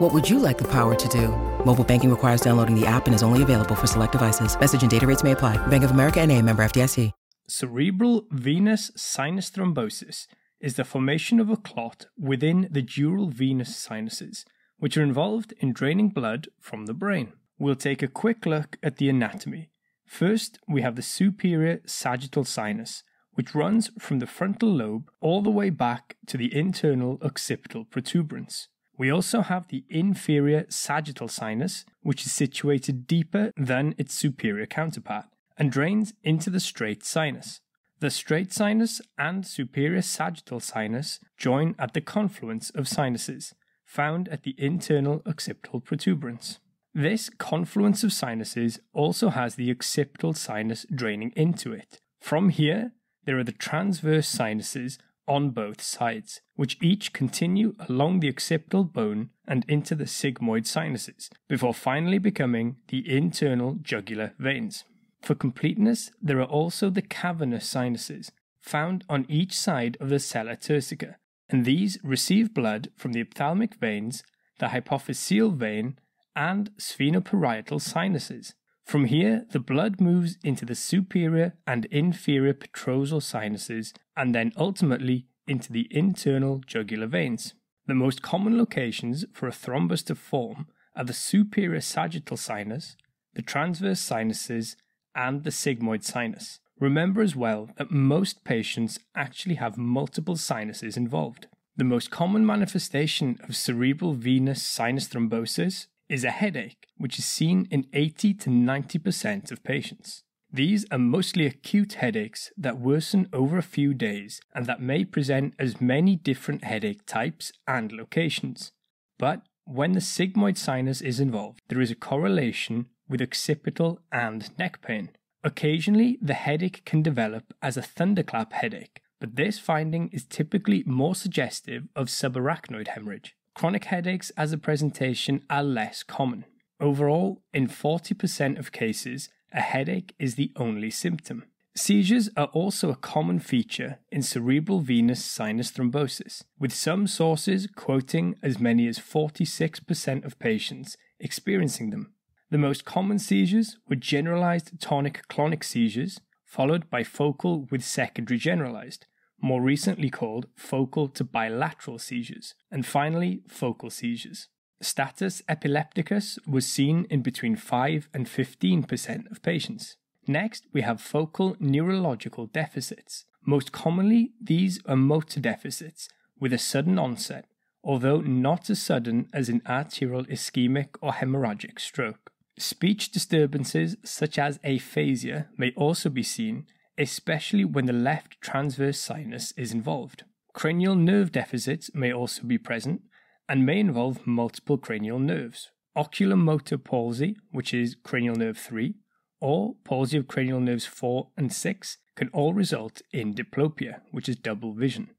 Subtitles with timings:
[0.00, 1.28] What would you like the power to do?
[1.64, 4.58] Mobile banking requires downloading the app and is only available for select devices.
[4.58, 5.56] Message and data rates may apply.
[5.68, 7.12] Bank of America and a member FDIC.
[7.46, 10.26] Cerebral venous sinus thrombosis
[10.58, 14.44] is the formation of a clot within the dural venous sinuses,
[14.78, 17.32] which are involved in draining blood from the brain.
[17.56, 19.70] We'll take a quick look at the anatomy.
[20.04, 25.50] First, we have the superior sagittal sinus, which runs from the frontal lobe all the
[25.50, 28.66] way back to the internal occipital protuberance.
[28.96, 35.26] We also have the inferior sagittal sinus, which is situated deeper than its superior counterpart
[35.56, 37.60] and drains into the straight sinus.
[38.00, 44.42] The straight sinus and superior sagittal sinus join at the confluence of sinuses, found at
[44.42, 46.58] the internal occipital protuberance.
[46.92, 52.00] This confluence of sinuses also has the occipital sinus draining into it.
[52.20, 52.92] From here,
[53.24, 59.30] there are the transverse sinuses on both sides, which each continue along the occipital bone
[59.46, 64.84] and into the sigmoid sinuses, before finally becoming the internal jugular veins.
[65.22, 68.30] For completeness, there are also the cavernous sinuses,
[68.60, 71.16] found on each side of the sella turcica,
[71.48, 74.22] and these receive blood from the ophthalmic veins,
[74.58, 75.98] the hypophyseal vein,
[76.36, 78.54] and sphenoparietal sinuses.
[78.84, 85.26] From here, the blood moves into the superior and inferior petrosal sinuses and then ultimately
[85.46, 87.54] into the internal jugular veins.
[87.86, 92.96] The most common locations for a thrombus to form are the superior sagittal sinus,
[93.34, 94.76] the transverse sinuses,
[95.14, 96.60] and the sigmoid sinus.
[96.78, 101.46] Remember as well that most patients actually have multiple sinuses involved.
[101.76, 107.66] The most common manifestation of cerebral venous sinus thrombosis is a headache, which is seen
[107.70, 110.22] in 80 to 90% of patients.
[110.52, 115.54] These are mostly acute headaches that worsen over a few days and that may present
[115.58, 118.70] as many different headache types and locations.
[119.18, 124.80] But when the sigmoid sinus is involved, there is a correlation with occipital and neck
[124.80, 125.10] pain.
[125.42, 131.14] Occasionally, the headache can develop as a thunderclap headache, but this finding is typically more
[131.14, 133.34] suggestive of subarachnoid hemorrhage.
[133.54, 136.44] Chronic headaches as a presentation are less common.
[136.80, 141.44] Overall, in 40% of cases, a headache is the only symptom.
[141.76, 148.34] Seizures are also a common feature in cerebral venous sinus thrombosis, with some sources quoting
[148.42, 152.12] as many as 46% of patients experiencing them.
[152.50, 159.06] The most common seizures were generalized tonic clonic seizures, followed by focal with secondary generalized,
[159.44, 164.48] more recently called focal to bilateral seizures, and finally focal seizures.
[164.80, 169.96] Status epilepticus was seen in between 5 and 15% of patients.
[170.26, 173.26] Next, we have focal neurological deficits.
[173.44, 176.08] Most commonly, these are motor deficits
[176.40, 177.44] with a sudden onset,
[177.82, 182.32] although not as sudden as an arterial ischemic or hemorrhagic stroke.
[182.58, 186.66] Speech disturbances such as aphasia may also be seen,
[186.98, 190.24] especially when the left transverse sinus is involved.
[190.52, 193.02] Cranial nerve deficits may also be present
[193.48, 195.70] and may involve multiple cranial nerves.
[195.96, 198.94] Oculomotor palsy, which is cranial nerve 3,
[199.40, 204.36] or palsy of cranial nerves 4 and 6 can all result in diplopia, which is
[204.36, 205.10] double vision.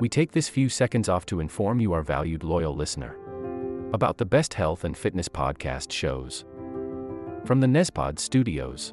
[0.00, 3.16] We take this few seconds off to inform you, our valued loyal listener,
[3.92, 6.44] about the best health and fitness podcast shows
[7.44, 8.92] from the Nezpod studios.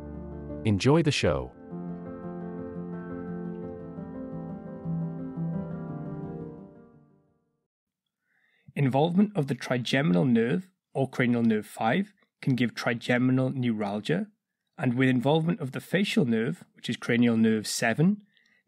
[0.63, 1.51] Enjoy the show.
[8.75, 12.13] Involvement of the trigeminal nerve or cranial nerve 5
[12.43, 14.27] can give trigeminal neuralgia,
[14.77, 18.17] and with involvement of the facial nerve, which is cranial nerve 7,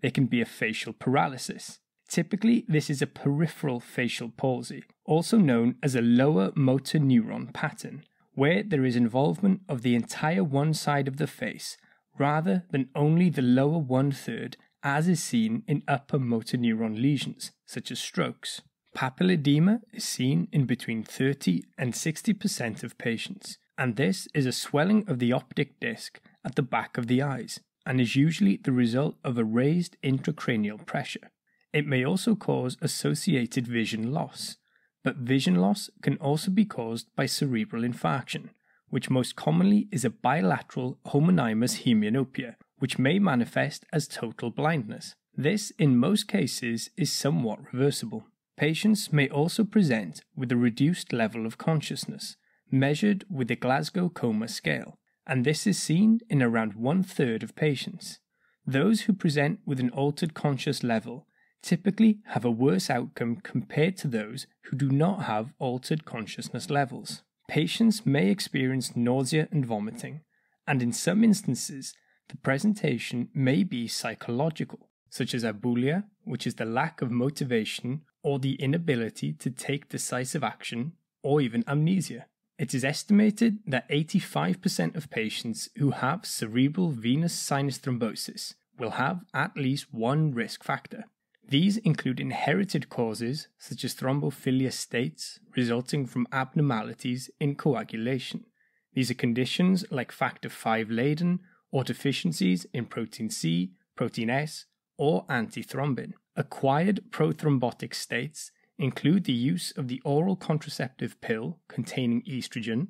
[0.01, 1.77] there can be a facial paralysis.
[2.09, 8.03] Typically, this is a peripheral facial palsy, also known as a lower motor neuron pattern,
[8.33, 11.77] where there is involvement of the entire one side of the face
[12.17, 17.51] rather than only the lower one third, as is seen in upper motor neuron lesions,
[17.65, 18.61] such as strokes.
[18.95, 25.03] Papilledema is seen in between 30 and 60% of patients, and this is a swelling
[25.07, 29.15] of the optic disc at the back of the eyes and is usually the result
[29.23, 31.31] of a raised intracranial pressure.
[31.73, 34.57] It may also cause associated vision loss,
[35.03, 38.49] but vision loss can also be caused by cerebral infarction,
[38.89, 45.15] which most commonly is a bilateral homonymous hemianopia, which may manifest as total blindness.
[45.35, 48.25] This, in most cases, is somewhat reversible.
[48.55, 52.35] Patients may also present with a reduced level of consciousness,
[52.69, 57.55] measured with the Glasgow Coma Scale, and this is seen in around one third of
[57.55, 58.19] patients.
[58.65, 61.25] Those who present with an altered conscious level
[61.63, 67.23] typically have a worse outcome compared to those who do not have altered consciousness levels.
[67.47, 70.21] Patients may experience nausea and vomiting,
[70.67, 71.95] and in some instances,
[72.29, 78.39] the presentation may be psychological, such as abulia, which is the lack of motivation or
[78.39, 82.25] the inability to take decisive action, or even amnesia.
[82.57, 89.25] It is estimated that 85% of patients who have cerebral venous sinus thrombosis will have
[89.33, 91.05] at least one risk factor.
[91.47, 98.45] These include inherited causes such as thrombophilia states resulting from abnormalities in coagulation.
[98.93, 101.39] These are conditions like factor V Leiden
[101.71, 104.65] or deficiencies in protein C, protein S,
[104.97, 106.13] or antithrombin.
[106.35, 112.87] Acquired prothrombotic states include the use of the oral contraceptive pill containing estrogen,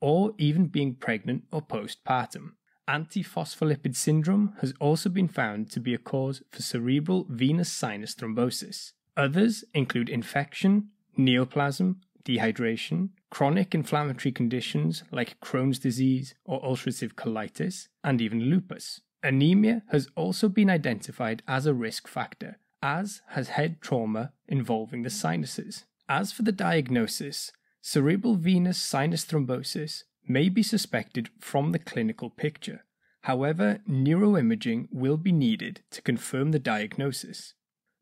[0.00, 2.52] or even being pregnant or postpartum.
[2.90, 8.94] Antiphospholipid syndrome has also been found to be a cause for cerebral venous sinus thrombosis.
[9.16, 18.20] Others include infection, neoplasm, dehydration, chronic inflammatory conditions like Crohn's disease or ulcerative colitis, and
[18.20, 19.02] even lupus.
[19.22, 25.10] Anemia has also been identified as a risk factor, as has head trauma involving the
[25.10, 25.84] sinuses.
[26.08, 32.84] As for the diagnosis, cerebral venous sinus thrombosis may be suspected from the clinical picture.
[33.22, 37.54] However, neuroimaging will be needed to confirm the diagnosis.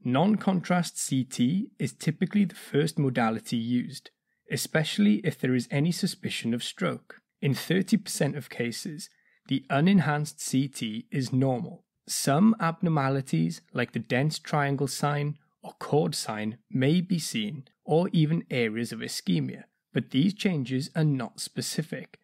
[0.04, 4.10] Non contrast CT is typically the first modality used,
[4.52, 7.20] especially if there is any suspicion of stroke.
[7.40, 9.08] In 30% of cases,
[9.48, 11.84] the unenhanced CT is normal.
[12.06, 18.44] Some abnormalities, like the dense triangle sign or cord sign, may be seen, or even
[18.50, 22.18] areas of ischemia, but these changes are not specific.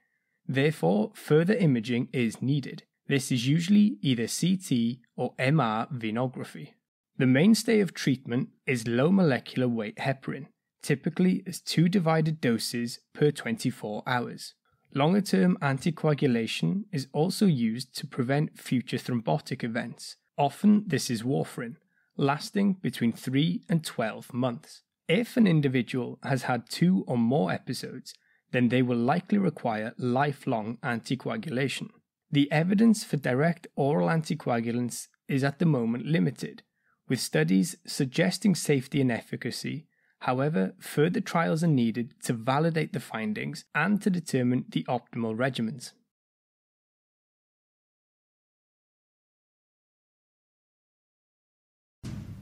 [0.47, 2.85] Therefore, further imaging is needed.
[3.07, 6.71] This is usually either CT or MR venography.
[7.17, 10.47] The mainstay of treatment is low molecular weight heparin,
[10.83, 14.55] typically as two divided doses per 24 hours.
[14.95, 20.17] Longer term anticoagulation is also used to prevent future thrombotic events.
[20.39, 21.77] Often, this is warfarin,
[22.17, 24.84] lasting between 3 and 12 months.
[25.09, 28.15] If an individual has had two or more episodes,
[28.53, 31.89] then they will likely require lifelong anticoagulation.
[32.31, 36.63] The evidence for direct oral anticoagulants is at the moment limited,
[37.07, 39.87] with studies suggesting safety and efficacy.
[40.21, 45.93] However, further trials are needed to validate the findings and to determine the optimal regimens.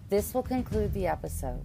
[0.08, 1.64] This will conclude the episode.